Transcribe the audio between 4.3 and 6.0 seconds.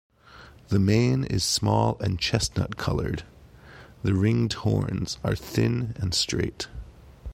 horns are thin